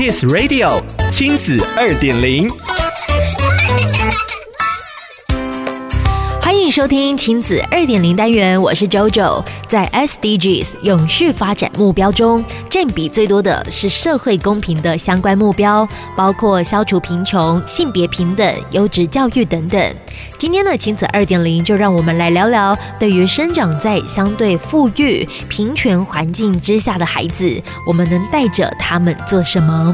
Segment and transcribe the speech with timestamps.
[0.00, 2.48] Kiss Radio 亲子二点零，
[6.70, 9.44] 收听亲子二点零单元，我是 JoJo。
[9.66, 19.94] 在 SDGs 永续发展目标中，占比最多的是社会公平的相关目标，包括消除贫穷、性别平等、优质教育等等。
[20.38, 29.92] 今天的亲子二点零，就让我们来聊聊，对于生长在相对富裕、平权环境之下的孩子，我们能带着他们做什么？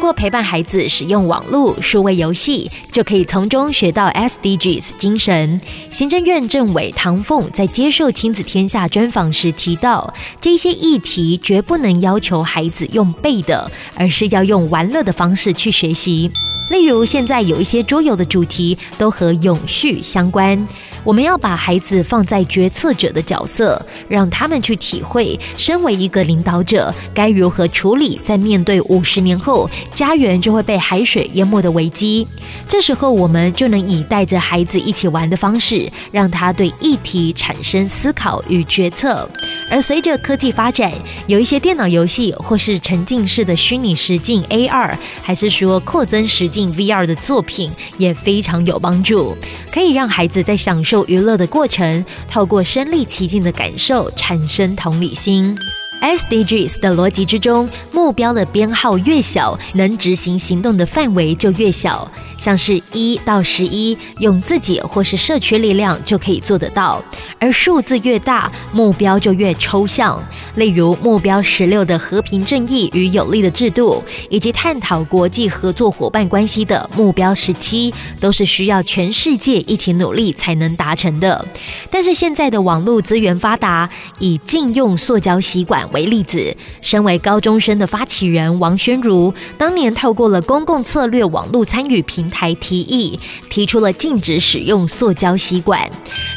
[0.00, 5.60] 过陪伴孩子使用网络、数位游戏，就可以从中学到 SDGs 精神。
[5.90, 16.30] 行政院政委唐凤在接受《亲子天下》专访时提到，这些议题绝不能要求孩子用背的，而是要用玩乐的方式去学习。
[16.70, 20.66] 例如，现在有一些桌游的主题都和永续相关。
[21.02, 32.26] 我们要把孩子放在决策者的角色，让他们去体会，身为一个领导者该如何处理在面对五十年后家园就会被海水淹没的危机。
[32.68, 39.28] 这时候，我们就能以带着孩子一起玩的方式，让他对议题产生思考与决策。
[39.70, 40.92] 而随着科技发展，
[41.28, 49.36] 有一些电脑游戏或是沉浸式的虚拟实境 AR，还是说扩增实境 VR 的作品，也非常有帮助，
[49.72, 55.56] 可以让孩子在享受娱乐的过程，透过身历其境的感受，产生同理心。
[56.00, 62.10] SDGs 的逻辑之中，目标的编号越小，能执行行动的范围就越小。
[62.38, 66.98] 像是一到十一，用自己或是社区力量就可以做得到；
[67.38, 70.18] 而数字越大，目标就越抽象。
[70.54, 81.46] 例如，目标十六的和平、正义与有力的制度，以及探讨国际合作伙伴关系的目标十七，都是需要全世界一起努力才能达成的。
[81.90, 93.18] 但是现在的网络资源发达，以禁用塑胶吸管为例子，身为高中生的发起人王宣如，当年透过了公共策略网络参与平台提议，
[93.48, 95.90] 提出了禁止使用塑胶吸管。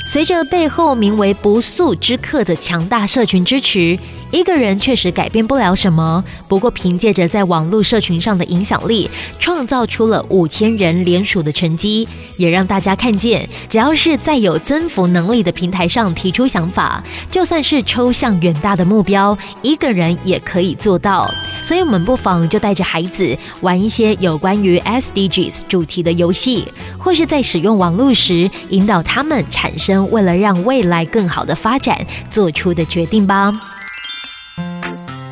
[0.06, 3.98] 随着背后名为“不速之客”的强大社群支持，
[4.34, 6.24] 一个人确实改变不了什么。
[6.48, 9.08] 不过，凭借着在网络社群上的影响力，
[9.40, 21.32] 创造出了五千人联署的成绩，也让大家看见，只要是在有增幅能力的平台上提出想法，就算是抽象远大的目标，一个人也可以做到。
[21.62, 26.68] 所以，我们不妨就带着孩子玩一些有关于 SDGs 主题的游戏，
[26.98, 33.54] 或是在使用网络时，引导他们产生为了让未来更好的发展做出的决定吧。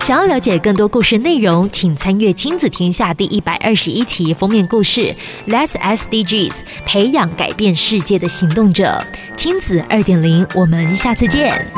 [0.01, 5.15] 想要了解更多故事内容，请参阅《亲子天下》第一百二十一期封面故事
[5.47, 6.53] “Let's SDGs
[6.87, 9.05] 培养改变世界的行动者”。
[9.37, 11.71] 亲子二点零，我们下次见。